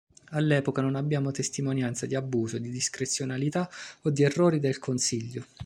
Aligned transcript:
All'epoca 0.31 0.81
non 0.81 0.95
abbiamo 0.95 1.29
testimonianza 1.29 2.07
di 2.07 2.15
abuso 2.15 2.57
di 2.57 2.71
discrezionalità 2.71 3.69
o 4.01 4.09
di 4.09 4.23
errori 4.23 4.59
del 4.59 4.79
Consiglio. 4.79 5.45